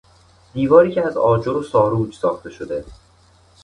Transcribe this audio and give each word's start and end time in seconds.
دیواری 0.53 0.91
که 0.91 1.05
از 1.05 1.17
آجر 1.17 1.51
و 1.57 1.63
ساروج 1.63 2.15
ساخته 2.15 2.49
شده 2.49 2.85